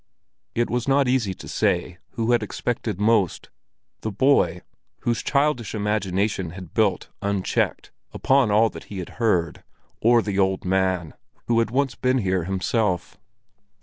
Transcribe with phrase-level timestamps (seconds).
[0.55, 4.63] It was not easy to say who had expected most—the boy,
[5.01, 9.63] whose childish imagination had built, unchecked, upon all that he had heard,
[10.01, 11.13] or the old man,
[11.45, 13.19] who had once been here himself.